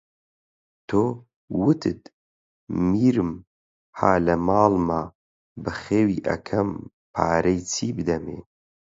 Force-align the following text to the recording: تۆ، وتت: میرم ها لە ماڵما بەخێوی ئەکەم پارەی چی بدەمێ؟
تۆ، 0.89 0.99
وتت: 1.63 2.01
میرم 2.89 3.31
ها 3.99 4.11
لە 4.25 4.35
ماڵما 4.47 5.01
بەخێوی 5.63 6.23
ئەکەم 6.27 6.69
پارەی 7.13 7.59
چی 7.71 7.87
بدەمێ؟ 7.97 8.39